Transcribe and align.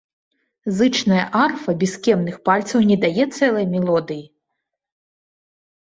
Зычная 0.77 1.25
арфа 1.43 1.71
без 1.83 1.93
кемных 2.07 2.35
пальцаў 2.49 2.79
не 2.93 2.97
дае 3.07 3.25
цэлай 3.37 3.65
мелодыі. 3.77 4.29